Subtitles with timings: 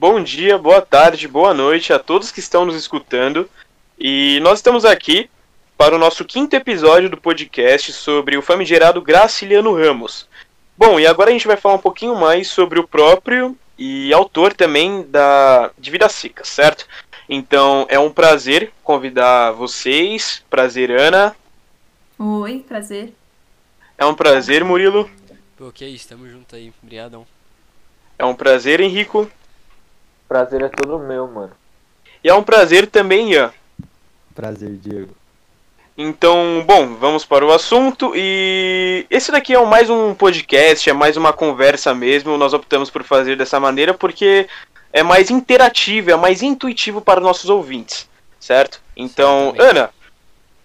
[0.00, 3.46] bom dia, boa tarde, boa noite a todos que estão nos escutando.
[3.98, 5.28] E nós estamos aqui
[5.76, 10.26] para o nosso quinto episódio do podcast sobre o famigerado Graciliano Ramos.
[10.74, 14.54] Bom, e agora a gente vai falar um pouquinho mais sobre o próprio e autor
[14.54, 16.86] também da de Vidas Secas, certo?
[17.28, 20.42] Então é um prazer convidar vocês.
[20.48, 21.36] Prazer, Ana.
[22.18, 23.12] Oi, prazer.
[23.98, 25.10] É um prazer, Murilo.
[25.58, 27.26] Pô, que isso, tamo junto aí, obrigadão.
[28.18, 29.30] É um prazer, Henrico.
[30.30, 31.50] Prazer é todo meu, mano.
[32.22, 33.52] E é um prazer também, Ian.
[34.32, 35.12] Prazer, Diego.
[35.98, 38.12] Então, bom, vamos para o assunto.
[38.14, 42.38] E esse daqui é mais um podcast, é mais uma conversa mesmo.
[42.38, 44.48] Nós optamos por fazer dessa maneira porque
[44.92, 48.08] é mais interativo, é mais intuitivo para os nossos ouvintes,
[48.38, 48.80] certo?
[48.96, 49.90] Então, Ana,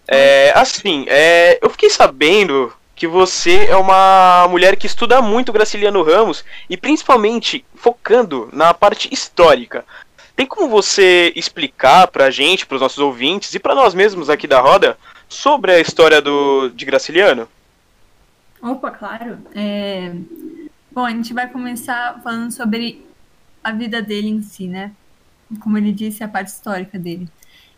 [0.08, 6.02] é, assim, é, eu fiquei sabendo que você é uma mulher que estuda muito Graciliano
[6.02, 9.86] Ramos e principalmente focando na parte histórica.
[10.36, 14.60] Tem como você explicar pra gente, pros nossos ouvintes e para nós mesmos aqui da
[14.60, 14.98] roda
[15.28, 17.48] sobre a história do de Graciliano?
[18.62, 19.40] Opa, claro.
[19.54, 20.14] É...
[20.92, 23.06] Bom, a gente vai começar falando sobre
[23.64, 24.92] a vida dele em si, né?
[25.62, 27.28] Como ele disse, a parte histórica dele.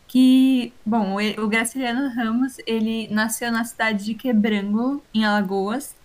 [0.07, 5.95] Que, bom, o Graciliano Ramos, ele nasceu na cidade de Quebrango, em Alagoas,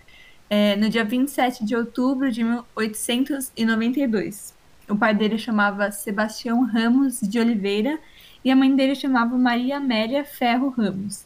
[0.50, 4.54] é, no dia 27 de outubro de 1892.
[4.88, 7.98] O pai dele chamava Sebastião Ramos de Oliveira
[8.44, 11.24] e a mãe dele chamava Maria Amélia Ferro Ramos.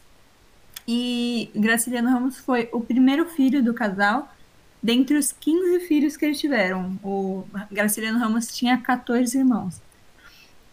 [0.87, 4.33] E Graciliano Ramos foi o primeiro filho do casal
[4.81, 6.97] dentre os 15 filhos que eles tiveram.
[7.03, 9.81] O Graciliano Ramos tinha 14 irmãos.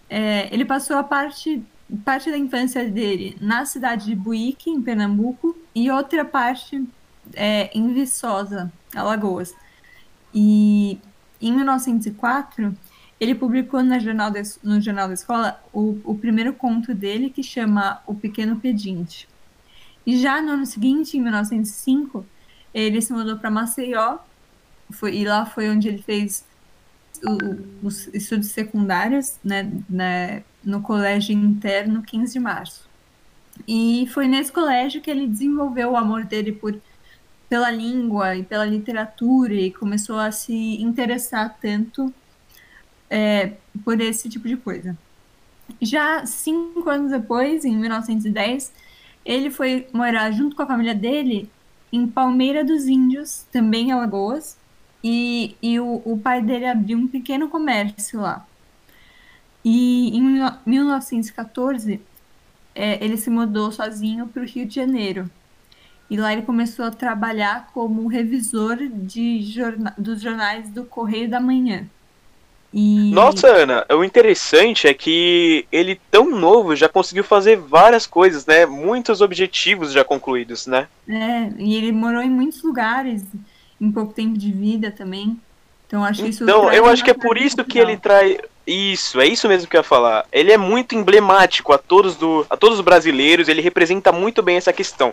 [0.09, 1.61] É, ele passou a parte,
[2.05, 6.83] parte da infância dele na cidade de Buíque, em Pernambuco, e outra parte
[7.35, 9.55] é, em Viçosa, Alagoas.
[10.35, 10.99] E
[11.41, 12.77] em 1904,
[13.21, 17.43] ele publicou no Jornal, de, no jornal da Escola o, o primeiro conto dele, que
[17.43, 19.29] chama O Pequeno Pedinte.
[20.07, 22.27] E já no ano seguinte, em 1905,
[22.73, 24.19] ele se mudou para Maceió,
[24.91, 26.45] foi, e lá foi onde ele fez
[27.25, 32.89] o, os estudos secundários, né, né, no colégio interno 15 de março.
[33.69, 36.75] E foi nesse colégio que ele desenvolveu o amor dele por
[37.49, 42.13] pela língua e pela literatura e começou a se interessar tanto
[43.09, 43.53] é,
[43.85, 44.97] por esse tipo de coisa.
[45.81, 48.73] Já cinco anos depois, em 1910,
[49.25, 51.49] ele foi morar junto com a família dele
[51.93, 54.59] em Palmeira dos Índios, também em Alagoas,
[55.03, 58.47] e, e o, o pai dele abriu um pequeno comércio lá.
[59.65, 60.23] E em
[60.67, 62.01] 1914,
[62.75, 65.31] é, ele se mudou sozinho para o Rio de Janeiro.
[66.11, 71.41] E lá ele começou a trabalhar como revisor de jorna dos jornais do Correio da
[71.41, 71.87] Manhã.
[72.77, 73.13] E...
[73.13, 78.67] Nossa, Ana, o interessante é que ele, tão novo, já conseguiu fazer várias coisas, né?
[78.67, 80.89] Muitos objetivos já concluídos, né?
[81.09, 83.23] É, e ele morou em muitos lugares,
[83.81, 85.41] em pouco tempo de vida também.
[85.87, 86.43] Então, acho isso.
[86.43, 88.39] Então, eu acho que é por isso que ele traz.
[88.67, 90.27] Isso, é isso mesmo que eu ia falar.
[90.33, 94.57] Ele é muito emblemático a todos, do, a todos os brasileiros, ele representa muito bem
[94.57, 95.13] essa questão.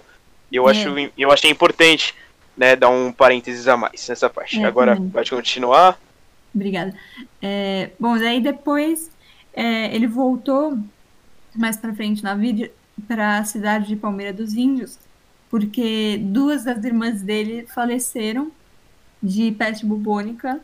[0.52, 0.72] E eu, é.
[0.72, 2.16] acho, eu achei importante
[2.56, 4.60] né, dar um parênteses a mais nessa parte.
[4.60, 5.10] É, Agora, também.
[5.10, 6.00] pode continuar.
[6.54, 6.94] Obrigada.
[7.42, 9.12] É, bom, daí depois
[9.54, 10.78] é, ele voltou
[11.56, 12.72] mais para frente na vida
[13.08, 14.98] para a cidade de Palmeira dos Índios,
[15.50, 18.52] porque duas das irmãs dele faleceram
[19.22, 20.60] de peste bubônica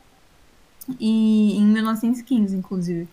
[1.00, 3.08] e em 1915, inclusive.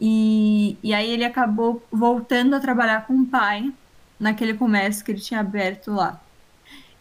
[0.00, 3.72] E, e aí ele acabou voltando a trabalhar com o pai
[4.18, 6.20] naquele comércio que ele tinha aberto lá.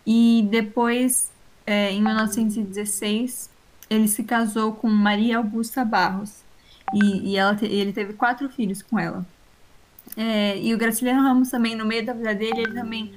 [0.06, 1.32] E depois,
[1.66, 3.50] é, em 1916,
[3.90, 6.44] ele se casou com Maria Augusta Barros.
[6.94, 9.26] E, e ela te, ele teve quatro filhos com ela.
[10.18, 13.14] É, e o Graciliano Ramos também, no meio da vida dele, ele também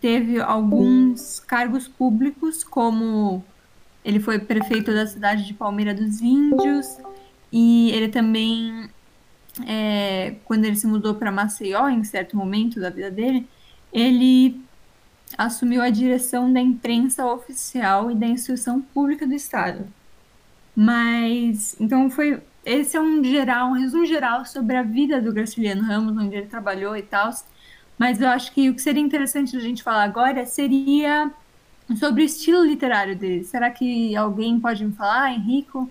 [0.00, 3.42] teve alguns cargos públicos, como
[4.04, 6.98] ele foi prefeito da cidade de Palmeira dos Índios,
[7.52, 8.90] e ele também
[9.66, 13.46] é, quando ele se mudou para Maceió, em certo momento da vida dele,
[13.92, 14.60] ele
[15.38, 19.86] assumiu a direção da imprensa oficial e da instrução pública do Estado.
[20.74, 22.42] Mas, então foi.
[22.64, 26.46] Esse é um geral, um resumo geral sobre a vida do Graciliano Ramos, onde ele
[26.46, 27.30] trabalhou e tal.
[27.98, 31.30] Mas eu acho que o que seria interessante a gente falar agora seria
[31.98, 33.44] sobre o estilo literário dele.
[33.44, 35.88] Será que alguém pode me falar, Henrico?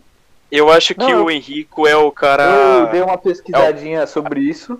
[0.51, 2.43] Eu acho que Não, o Henrico é o cara.
[2.43, 4.07] Eu dei uma pesquisadinha é o...
[4.07, 4.79] sobre isso.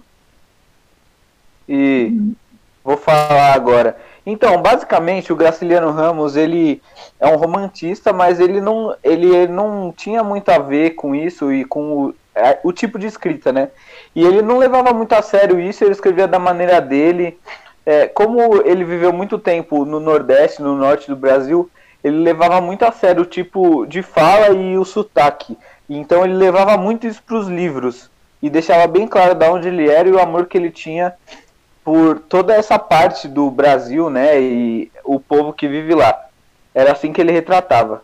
[1.68, 2.36] E uhum.
[2.84, 3.98] vou falar agora.
[4.26, 6.82] Então, basicamente, o Graciliano Ramos, ele
[7.20, 11.66] é um romantista, mas ele não, ele não tinha muito a ver com isso e
[11.66, 13.70] com o, é, o tipo de escrita, né?
[14.16, 17.38] E ele não levava muito a sério isso, ele escrevia da maneira dele.
[17.86, 21.70] É, como ele viveu muito tempo no Nordeste, no Norte do Brasil,
[22.04, 25.58] ele levava muito a sério o tipo de fala e o sotaque.
[25.90, 28.10] Então ele levava muito isso para os livros
[28.42, 31.14] e deixava bem claro de onde ele era e o amor que ele tinha
[31.84, 36.28] por toda essa parte do Brasil, né, e o povo que vive lá.
[36.74, 38.04] Era assim que ele retratava.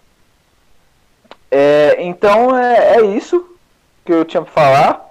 [1.50, 3.58] É, então é, é isso
[4.06, 5.09] que eu tinha para falar.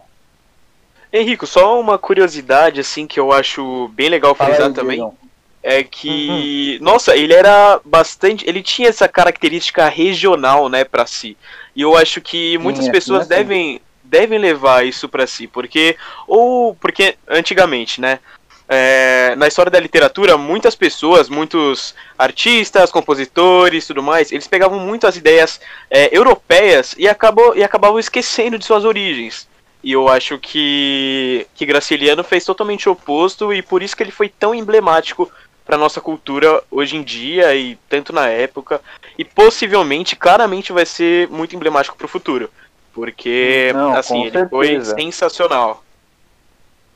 [1.13, 4.99] Henrico, só uma curiosidade assim que eu acho bem legal frisar também.
[4.99, 5.17] Diego.
[5.63, 8.49] É que, nossa, ele era bastante.
[8.49, 11.37] Ele tinha essa característica regional, né, pra si.
[11.75, 13.29] E eu acho que muitas Tinha, pessoas sim.
[13.31, 15.47] devem, devem levar isso pra si.
[15.47, 15.97] Porque,
[16.27, 18.21] ou, porque antigamente, né,
[18.69, 25.07] é, na história da literatura, muitas pessoas, muitos artistas, compositores tudo mais, eles pegavam muito
[25.07, 25.61] as ideias
[25.91, 29.48] é, europeias e, acabou, e acabavam esquecendo de suas origens.
[29.83, 34.11] E eu acho que, que Graciliano fez totalmente o oposto e por isso que ele
[34.11, 35.31] foi tão emblemático
[35.65, 38.81] para nossa cultura hoje em dia e tanto na época
[39.17, 42.51] e possivelmente, claramente vai ser muito emblemático para o futuro,
[42.93, 44.95] porque Não, assim ele foi certeza.
[44.97, 45.85] sensacional.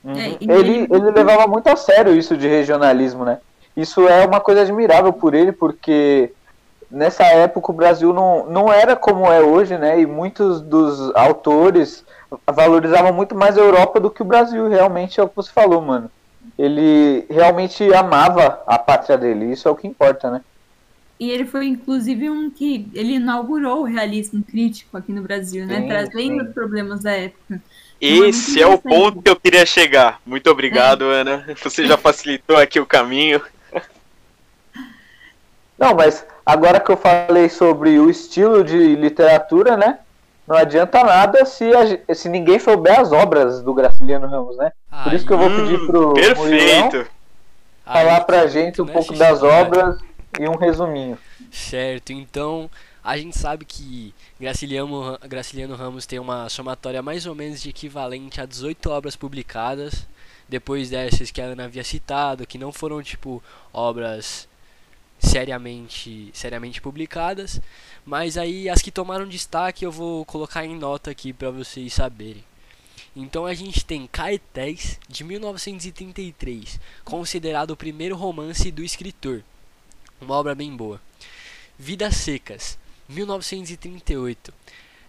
[0.02, 0.18] Uhum.
[0.18, 3.38] É, e ele, ele- ele levava muito a sério isso de regionalismo, né?
[3.76, 6.32] Isso é uma coisa admirável por ele, porque
[6.92, 9.98] nessa época o Brasil não, não era como é hoje, né?
[9.98, 12.04] E muitos dos autores
[12.46, 15.80] valorizavam muito mais a Europa do que o Brasil, realmente é o que você falou,
[15.80, 16.10] mano.
[16.58, 20.42] Ele realmente amava a pátria dele, isso é o que importa, né?
[21.18, 25.80] E ele foi, inclusive, um que ele inaugurou o realismo crítico aqui no Brasil, né?
[25.80, 26.42] Sim, Trazendo sim.
[26.42, 27.62] os problemas da época.
[28.00, 30.20] Esse é o ponto que eu queria chegar.
[30.26, 31.46] Muito obrigado, Ana.
[31.62, 33.40] Você já facilitou aqui o caminho.
[35.82, 39.98] Não, mas agora que eu falei sobre o estilo de literatura, né?
[40.46, 41.64] Não adianta nada se,
[42.08, 44.72] a se ninguém souber as obras do Graciliano Ramos, né?
[45.02, 47.10] Por isso que eu vou pedir Hum, pro Murilão Perfeito.
[47.84, 49.42] falar Aí, pra gente um começa pouco das história.
[49.42, 49.98] obras
[50.38, 51.18] e um resuminho.
[51.50, 52.70] Certo, então
[53.04, 58.40] a gente sabe que Graciliano, Graciliano Ramos tem uma somatória mais ou menos de equivalente
[58.40, 60.06] a 18 obras publicadas,
[60.48, 63.42] depois dessas que a Ana havia citado, que não foram tipo
[63.72, 64.48] obras
[65.22, 67.60] seriamente, seriamente publicadas,
[68.04, 72.44] mas aí as que tomaram destaque eu vou colocar em nota aqui para vocês saberem.
[73.14, 79.42] Então a gente tem Caetés, de 1933, considerado o primeiro romance do escritor.
[80.20, 81.00] Uma obra bem boa.
[81.78, 82.78] Vidas Secas,
[83.08, 84.52] 1938.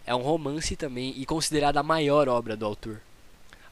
[0.06, 3.02] É um romance também e considerada a maior obra do autor.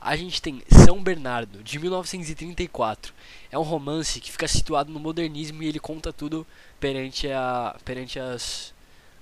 [0.04, 3.14] A gente tem São Bernardo, de 1934.
[3.52, 6.46] É um romance que fica situado no modernismo e ele conta tudo
[6.80, 8.74] perante, a, perante as,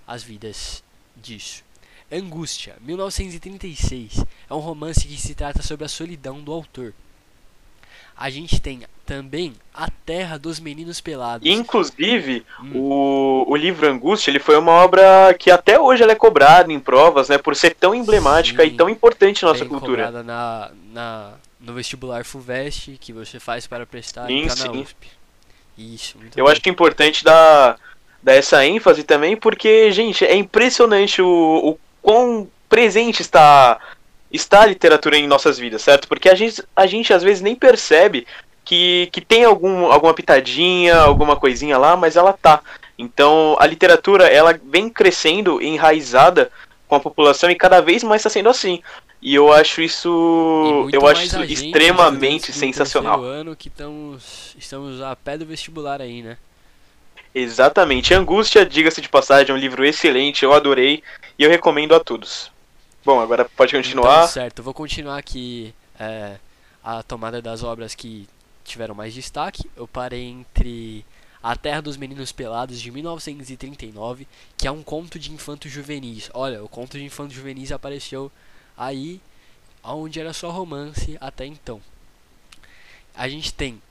[0.08, 0.82] as vidas
[1.18, 1.66] disso.
[2.10, 4.24] Angústia, 1936.
[4.50, 6.94] É um romance que se trata sobre a solidão do autor.
[8.22, 11.48] A gente tem também A Terra dos Meninos Pelados.
[11.50, 12.72] Inclusive, Hum.
[12.76, 16.80] o, o livro Angústia, ele foi uma obra que até hoje ela é cobrada em
[16.80, 18.70] provas, né, por ser tão emblemática Sim.
[18.70, 20.04] e tão importante na nossa cultura.
[20.08, 21.32] cobrada na, na,
[21.62, 24.82] no vestibular FUVEST que você faz para prestar Sim, e na sim.
[24.82, 25.08] USP.
[25.78, 26.52] Isso, muito Eu bem.
[26.52, 27.78] acho que é importante dar,
[28.22, 31.28] dar essa ênfase também, porque, gente, é impressionante o,
[31.70, 33.80] o quão presente está,
[34.32, 36.08] está a literatura em nossas vidas, certo?
[36.08, 38.28] Porque a gente, a gente às vezes nem percebe
[38.64, 42.62] que, que tem algum, alguma pitadinha, alguma coisinha lá, mas ela tá.
[42.98, 46.52] Então, a literatura, ela vem crescendo, enraizada
[46.88, 48.82] com a população e cada vez mais está sendo assim.
[49.22, 53.22] E eu acho isso, eu acho isso gente, extremamente do sensacional.
[53.22, 56.38] ano que estamos, estamos a pé do vestibular aí, né?
[57.34, 58.14] Exatamente.
[58.14, 61.04] Angústia, diga-se de passagem, é um livro excelente, eu adorei
[61.38, 62.52] e eu recomendo a todos.
[63.04, 64.18] Bom, agora pode continuar.
[64.18, 66.38] Então, certo, eu vou continuar aqui é,
[66.84, 68.28] a tomada das obras que
[68.64, 69.70] tiveram mais destaque.
[69.76, 71.06] Eu parei entre
[71.42, 74.28] A Terra dos Meninos Pelados, de 1939,
[74.58, 76.30] que é um conto de infantos juvenis.
[76.34, 78.32] Olha, o conto de infantos juvenis apareceu
[78.78, 79.22] aí,
[79.84, 81.82] onde era só romance até então.
[83.16, 83.82] A gente tem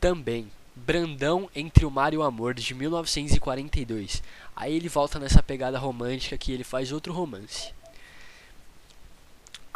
[0.00, 4.22] também Brandão entre o Mar e o Amor, de 1942.
[4.54, 7.72] Aí ele volta nessa pegada romântica que ele faz outro romance.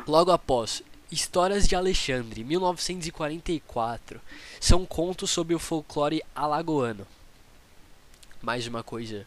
[0.07, 4.21] Logo após, Histórias de Alexandre, 1944.
[4.61, 7.07] São contos sobre o folclore alagoano.
[8.40, 9.26] Mais uma coisa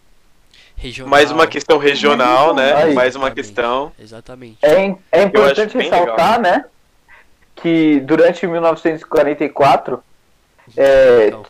[0.77, 1.09] regional.
[1.09, 2.73] Mais uma questão regional, né?
[2.73, 2.93] Aí.
[2.93, 3.35] Mais uma Exatamente.
[3.35, 3.91] questão.
[3.99, 4.57] Exatamente.
[4.61, 6.65] É, é importante ressaltar, né,
[7.55, 10.01] que durante 1944
[10.77, 11.43] é, Então,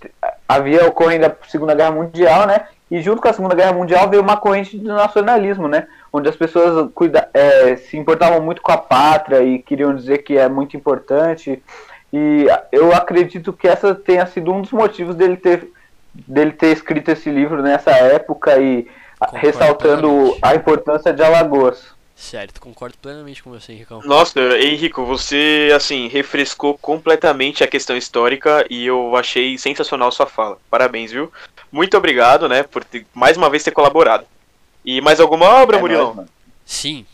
[0.48, 2.68] havia ocorrendo a Segunda Guerra Mundial, né?
[2.90, 5.88] E junto com a Segunda Guerra Mundial veio uma corrente do nacionalismo, né?
[6.14, 10.38] Onde as pessoas cuida, é, se importavam muito com a pátria e queriam dizer que
[10.38, 11.62] é muito importante.
[12.14, 15.68] E eu acredito que essa tenha sido um dos motivos dele ter,
[16.14, 20.40] dele ter escrito esse livro nessa época e Concordo ressaltando plenamente.
[20.44, 21.92] a importância de Alagoas.
[22.16, 24.00] Certo, concordo plenamente com você, Henricão.
[24.06, 30.58] Nossa, Henrico, você, assim, refrescou completamente a questão histórica e eu achei sensacional sua fala.
[30.70, 31.32] Parabéns, viu?
[31.72, 34.26] Muito obrigado, né, por ter- mais uma vez ter colaborado.
[34.84, 36.06] E mais alguma obra, É Murilão?
[36.06, 36.30] nóis, mano.
[36.66, 37.06] Sim,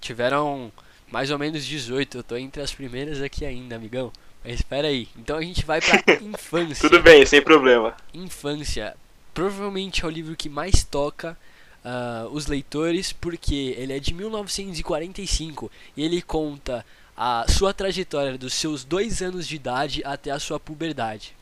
[0.00, 0.72] tiveram
[1.10, 2.18] mais ou menos 18.
[2.18, 4.12] Eu tô entre as primeiras aqui ainda, amigão.
[4.44, 5.08] Mas espera aí.
[5.16, 6.88] Então a gente vai pra infância.
[6.88, 7.96] Tudo bem, sem problema.
[8.14, 8.96] Infância.
[9.34, 11.36] Provavelmente é o livro que mais toca
[11.84, 16.84] ah, os leitores, porque ele é de 1945 e ele conta
[17.16, 21.34] a sua trajetória dos seus dois anos de idade até a sua puberdade.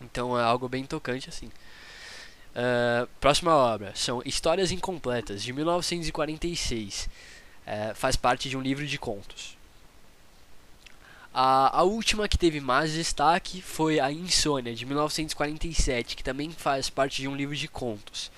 [0.00, 1.50] Então é algo bem tocante assim.
[2.54, 7.08] Ah, próxima obra são Histórias Incompletas, de 1946.
[7.66, 9.56] Eh, faz parte de um livro de contos.
[11.32, 16.90] A, a última que teve mais destaque foi A Insônia, de 1947, que também faz
[16.90, 18.32] parte de um livro de contos.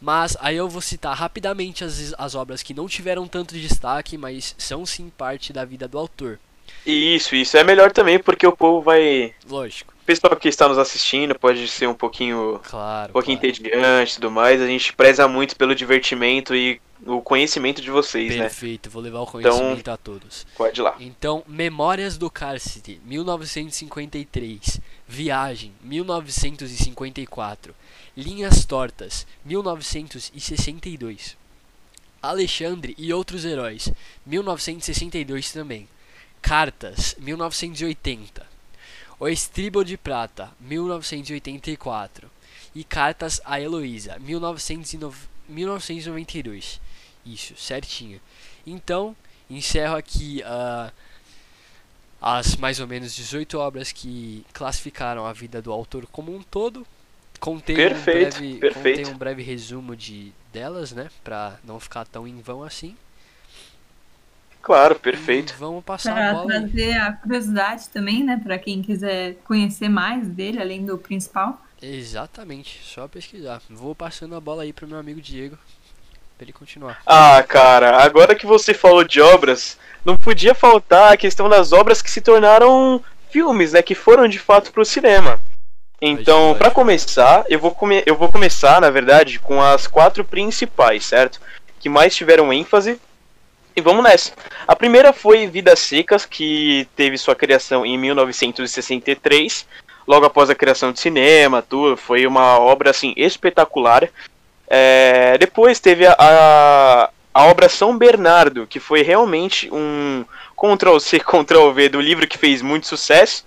[0.00, 4.54] Mas aí eu vou citar rapidamente as, as obras que não tiveram tanto destaque, mas
[4.58, 6.40] são sim parte da vida do autor.
[6.84, 9.34] Isso, isso é melhor também porque o povo vai.
[9.48, 13.10] Lógico, pessoal que está nos assistindo pode ser um pouquinho, claro.
[13.10, 13.54] um pouquinho claro.
[13.54, 14.62] entediante e tudo mais.
[14.62, 18.44] A gente preza muito pelo divertimento e o conhecimento de vocês, né?
[18.44, 20.46] Perfeito, vou levar o conhecimento a todos.
[20.56, 20.96] Pode ir lá.
[20.98, 24.80] Então, Memórias do Cárcere, 1953.
[25.06, 27.74] Viagem, 1954.
[28.16, 31.36] Linhas Tortas, 1962.
[32.22, 33.92] Alexandre e outros heróis,
[34.24, 35.86] 1962 também.
[36.40, 38.57] Cartas, 1980.
[39.20, 42.30] O Estribo de Prata, 1984.
[42.74, 46.80] E Cartas a Heloísa, 1909 1992.
[47.24, 48.20] Isso, certinho.
[48.66, 49.16] Então,
[49.48, 50.92] encerro aqui ah,
[52.20, 56.86] as mais ou menos 18 obras que classificaram a vida do autor como um todo.
[57.40, 58.96] Contei Perfeito, um breve, perfeito.
[58.98, 62.96] contei um breve resumo de delas, né, pra não ficar tão em vão assim.
[64.62, 65.54] Claro, E perfeito.
[65.58, 66.60] vamos passar a Para bola aí.
[66.60, 68.40] trazer a curiosidade também, né?
[68.42, 71.60] Para quem quiser conhecer mais dele, além do principal.
[71.80, 73.62] Exatamente, só pesquisar.
[73.70, 75.56] Vou passando a bola aí pro meu amigo Diego,
[76.36, 77.00] pra ele continuar.
[77.06, 82.02] Ah, cara, agora que você falou de obras, não podia faltar a questão das obras
[82.02, 83.80] que se tornaram filmes, né?
[83.82, 85.40] Que foram de fato pro cinema.
[86.00, 86.74] Então, pra lógico.
[86.74, 91.40] começar, eu vou, come eu vou começar, na verdade, com as quatro principais, certo?
[91.80, 93.00] Que mais tiveram ênfase.
[93.78, 94.32] E vamos nessa.
[94.66, 99.64] A primeira foi Vidas Secas, que teve sua criação em 1963,
[100.04, 101.96] logo após a criação de cinema, tudo.
[101.96, 104.10] Foi uma obra assim espetacular.
[104.66, 110.24] É, depois teve a, a, a obra São Bernardo, que foi realmente um
[110.56, 113.46] Ctrl-C, Ctrl-V do livro que fez muito sucesso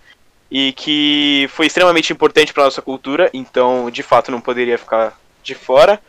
[0.50, 5.55] e que foi extremamente importante para nossa cultura, então de fato não poderia ficar de
[5.55, 6.00] fora.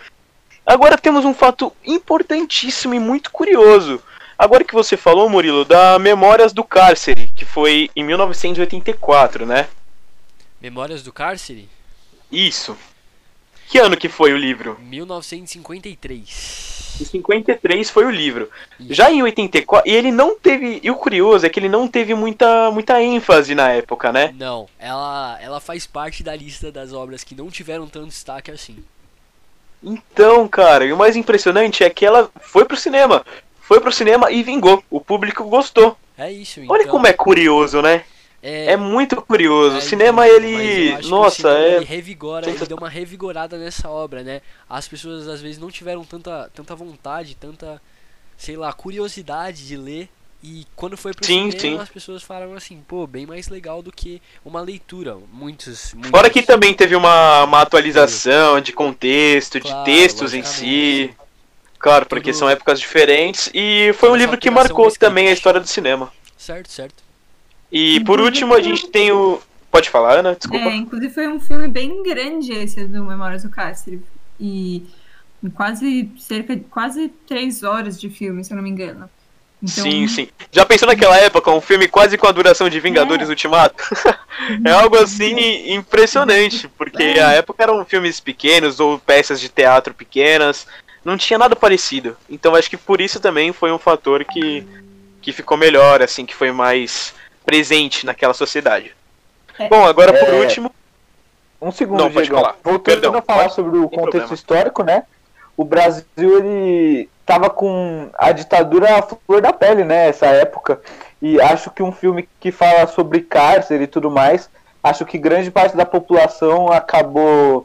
[0.64, 4.00] Agora temos um fato importantíssimo e muito curioso.
[4.38, 9.68] Agora que você falou, Murilo, da Memórias do Cárcere, que foi em 1984, né?
[10.60, 11.68] Memórias do Cárcere,
[12.30, 12.76] Isso.
[13.68, 14.78] Que ano que foi o livro?
[14.82, 16.98] 1953.
[17.00, 18.50] Em 53 foi o livro.
[18.78, 18.92] Isso.
[18.92, 22.14] Já em 84, e ele não teve, e o curioso é que ele não teve
[22.14, 24.34] muita, muita ênfase na época, né?
[24.36, 28.84] Não, ela, ela faz parte da lista das obras que não tiveram tanto destaque assim.
[29.82, 33.24] Então, cara, e o mais impressionante é que ela foi pro cinema.
[33.72, 34.84] Foi pro cinema e vingou.
[34.90, 35.96] O público gostou.
[36.18, 36.74] É isso, então.
[36.76, 38.04] Olha como é curioso, né?
[38.42, 39.76] é, É muito curioso.
[39.76, 40.94] é, o cinema, ele.
[41.08, 41.76] Nossa, cinema, é.
[41.76, 44.42] Ele revigora, ele deu uma revigorada nessa obra, né?
[44.68, 47.80] As pessoas às vezes não tiveram tanta, tanta vontade, tanta,
[48.36, 50.10] sei lá, curiosidade de ler.
[50.44, 51.82] E quando foi pro Sim, cinema, sim.
[51.82, 55.16] as pessoas falaram assim, pô, bem mais legal do que uma leitura.
[55.32, 55.94] Muitos.
[55.94, 61.14] muitos Fora que também teve uma, uma atualização de contexto, de Claro, textos em si.
[61.82, 63.50] Claro, porque Tudo- são épocas diferentes.
[63.52, 66.12] E foi um livro que marcou também a história do cinema.
[66.38, 67.02] Certo, certo.
[67.70, 69.40] E por último, a gente tem o.
[69.70, 70.34] Pode falar, Ana?
[70.36, 70.64] Desculpa.
[70.68, 74.00] É, inclusive foi um filme bem grande esse do Memórias do Cárcere.
[74.38, 74.84] E
[75.54, 79.10] quase cerca de quase três horas de filme, se eu não me engano.
[79.62, 80.28] Então, Sim, sim.
[80.50, 83.76] Já pensou naquela época, um filme quase com a duração de Vingadores Ultimato?
[84.66, 87.22] é algo assim impressionante, porque É.
[87.22, 90.66] a época eram filmes pequenos ou peças de teatro pequenas,
[91.04, 92.16] não tinha nada parecido.
[92.28, 94.66] Então acho que por isso também foi um fator que,
[95.20, 98.92] que ficou melhor, assim, que foi mais presente naquela sociedade.
[99.58, 99.68] É.
[99.68, 100.40] Bom, agora por É.
[100.40, 100.72] último,
[101.60, 102.40] Um segundo, Não, pode Diegão.
[102.42, 102.56] falar.
[102.64, 103.54] Voltando Perdão, a falar pode.
[103.54, 104.34] sobre o contexto problema.
[104.34, 105.04] histórico, né?
[105.56, 106.04] o Brasil
[106.38, 110.80] ele tava com a ditadura à flor da pele, né, essa época.
[111.20, 114.48] E acho que um filme que fala sobre cárcere e tudo mais,
[114.82, 117.64] acho que grande parte da população acabou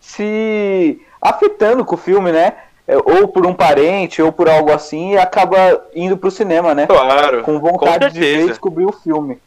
[0.00, 2.54] se afetando com o filme, né?
[2.86, 6.86] É, ou por um parente, ou por algo assim, e acaba indo pro cinema, né?
[6.86, 7.42] Claro.
[7.42, 9.38] Com vontade com de ver e descobrir o filme.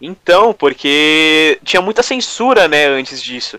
[0.00, 3.58] Então, porque tinha muita censura, né, antes disso.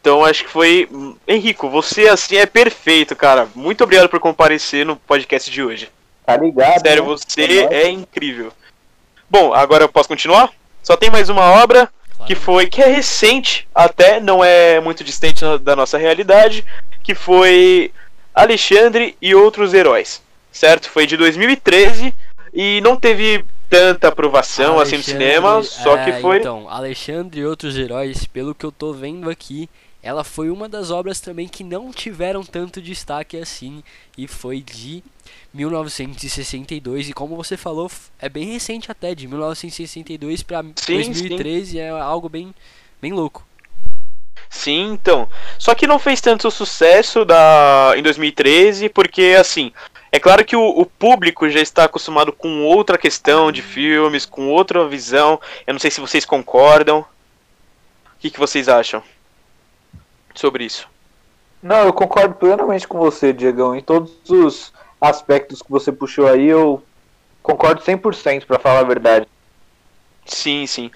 [0.00, 0.88] Então acho que foi.
[1.26, 3.48] Henrico, você assim é perfeito, cara.
[3.54, 5.90] Muito obrigado por comparecer no podcast de hoje.
[6.26, 6.80] Tá ligado?
[6.80, 7.08] Sério, né?
[7.08, 8.52] você É é incrível.
[9.30, 10.50] Bom, agora eu posso continuar?
[10.82, 11.88] Só tem mais uma obra
[12.26, 16.64] que foi que é recente, até não é muito distante da nossa realidade,
[17.02, 17.92] que foi
[18.34, 20.22] Alexandre e outros heróis.
[20.50, 20.90] Certo?
[20.90, 22.12] Foi de 2013
[22.52, 27.40] e não teve tanta aprovação assim no Alexandre- cinema, só que é, foi Então, Alexandre
[27.40, 29.66] e outros heróis, pelo que eu tô vendo aqui,
[30.02, 33.82] ela foi uma das obras também que não tiveram tanto destaque assim
[34.18, 35.02] e foi de
[35.54, 41.88] 1962 e como você falou, é bem recente até, de 1962 pra Sim, 2013 é
[41.90, 42.54] algo bem
[43.00, 43.46] bem louco.
[44.52, 45.26] Sim, então.
[45.58, 49.72] Só que não fez tanto sucesso da em 2013, porque assim,
[50.12, 54.50] é claro que o, o público já está acostumado com outra questão de filmes, com
[54.50, 55.40] outra visão.
[55.66, 57.00] Eu não sei se vocês concordam.
[57.00, 57.04] O
[58.20, 59.02] que, que vocês acham
[60.34, 60.86] sobre isso?
[61.62, 63.74] Não, eu concordo plenamente com você, Diegão.
[63.74, 66.82] Em todos os aspectos que você puxou aí, eu
[67.42, 69.26] concordo 100% pra falar a verdade.
[70.26, 70.90] Sim, sim.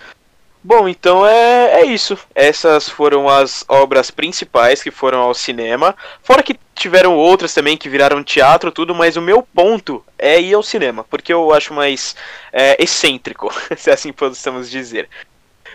[0.67, 2.19] Bom, então é, é isso.
[2.35, 5.95] Essas foram as obras principais que foram ao cinema.
[6.25, 10.55] Fora que tiveram outras também que viraram teatro, tudo, mas o meu ponto é ir
[10.55, 12.17] ao cinema, porque eu acho mais
[12.53, 15.09] é, excêntrico, se assim possamos dizer.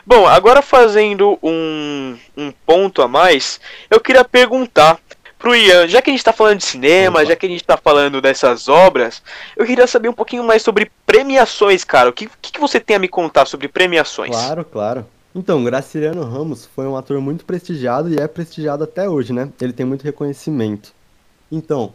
[0.05, 4.99] Bom, agora fazendo um, um ponto a mais, eu queria perguntar
[5.41, 7.25] pro Ian, já que a gente tá falando de cinema, Opa.
[7.25, 9.21] já que a gente tá falando dessas obras,
[9.57, 12.09] eu queria saber um pouquinho mais sobre premiações, cara.
[12.09, 14.31] O que, que, que você tem a me contar sobre premiações?
[14.31, 15.05] Claro, claro.
[15.33, 19.49] Então, Graciliano Ramos foi um ator muito prestigiado e é prestigiado até hoje, né?
[19.59, 20.93] Ele tem muito reconhecimento.
[21.51, 21.93] Então,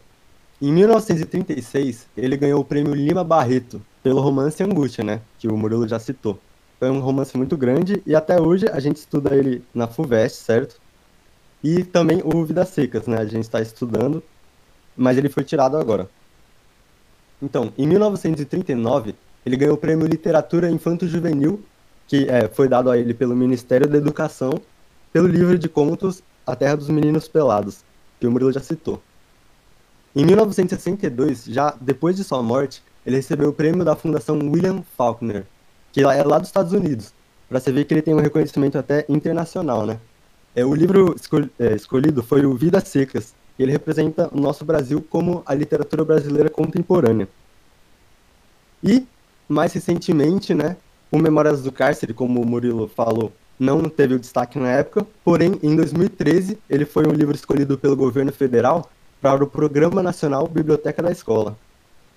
[0.60, 5.20] em 1936, ele ganhou o prêmio Lima Barreto pelo romance Angústia, né?
[5.38, 6.38] Que o Murilo já citou.
[6.78, 10.80] Foi um romance muito grande e até hoje a gente estuda ele na FUVEST, certo?
[11.66, 13.18] E também o Vidas Secas, né?
[13.18, 14.22] A gente está estudando,
[14.96, 16.08] mas ele foi tirado agora.
[17.42, 21.60] Então, em 1939, ele ganhou o prêmio Literatura Infanto-Juvenil
[22.06, 24.60] que é, foi dado a ele pelo Ministério da Educação,
[25.12, 27.84] pelo livro de contos A Terra dos Meninos Pelados,
[28.20, 29.02] que o Murilo já citou.
[30.14, 35.44] Em 1962, já depois de sua morte, ele recebeu o prêmio da Fundação William Faulkner,
[35.90, 37.12] que é lá dos Estados Unidos,
[37.48, 39.98] para você ver que ele tem um reconhecimento até internacional, né?
[40.56, 44.64] É, o livro escol- é, escolhido foi o Vidas Secas, e ele representa o nosso
[44.64, 47.28] Brasil como a literatura brasileira contemporânea.
[48.82, 49.06] E,
[49.46, 50.78] mais recentemente, né,
[51.12, 55.58] o Memórias do Cárcere, como o Murilo falou, não teve o destaque na época, porém,
[55.62, 58.90] em 2013, ele foi um livro escolhido pelo governo federal
[59.20, 61.58] para o Programa Nacional Biblioteca da Escola.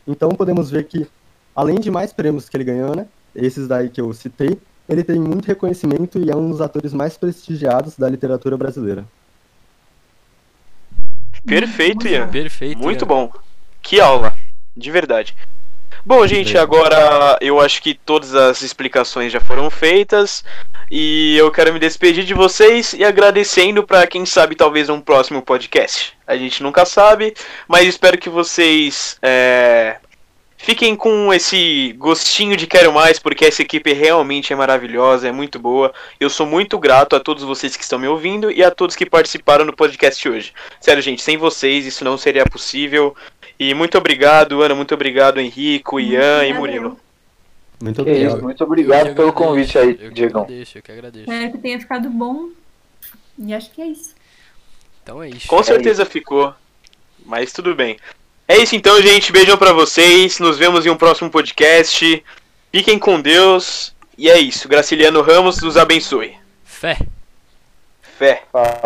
[0.08, 1.08] Então podemos ver que,
[1.54, 4.58] além de mais prêmios que ele ganhou, né, esses daí que eu citei,
[4.89, 9.06] ele tem muito reconhecimento e é um dos atores mais prestigiados da literatura brasileira.
[11.45, 12.28] Perfeito, Ian.
[12.28, 12.80] Perfeito.
[12.80, 13.08] Muito Ian.
[13.08, 13.32] bom.
[13.82, 14.34] Que aula,
[14.75, 15.36] de verdade.
[16.06, 20.43] Bom, gente, agora eu acho que todas as explicações já foram feitas
[20.89, 25.41] e eu quero me despedir de vocês e agradecendo para quem sabe talvez um próximo
[25.41, 26.13] podcast.
[26.25, 27.34] A gente nunca sabe,
[27.67, 29.97] mas espero que vocês é,
[30.59, 35.57] fiquem com esse gostinho de quero mais, porque essa equipe realmente é maravilhosa, é muito
[35.57, 35.91] boa.
[36.19, 39.05] Eu sou muito grato a todos vocês que estão me ouvindo e a todos que
[39.05, 40.53] participaram do podcast hoje.
[40.79, 43.15] Sério, gente, sem vocês isso não seria possível.
[43.57, 46.53] E muito obrigado, Ana, muito obrigado, Henrico, Ian e.
[46.53, 46.99] Murilo.
[47.81, 48.43] Muito Que isso, obrigado.
[48.43, 51.31] muito obrigado pelo agradeço, convite aí, Eu que agradeço, eu que agradeço.
[51.31, 52.49] Espero que tenha ficado bom.
[53.37, 54.13] E acho que é isso.
[55.01, 55.47] Então é isso.
[55.47, 56.53] Com certeza ficou,
[57.25, 57.97] mas tudo bem.
[58.49, 59.31] É isso então, gente.
[59.31, 60.39] Beijão pra vocês.
[60.39, 62.25] Nos vemos em um próximo podcast.
[62.71, 63.93] Fiquem com Deus.
[64.17, 64.67] E é isso.
[64.67, 66.35] Graciliano Ramos nos abençoe.
[66.65, 66.97] Fé.
[68.17, 68.41] Fé.
[68.51, 68.81] Fala.